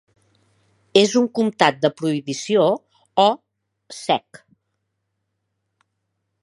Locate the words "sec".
4.01-4.43